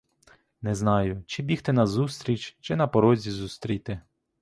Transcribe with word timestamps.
Не 0.61 0.75
знаю, 0.75 1.23
чи 1.27 1.43
бігти 1.43 1.73
назустріч, 1.73 2.57
чи 2.61 2.75
на 2.75 2.87
порозі 2.87 3.31
зустріти? 3.31 4.01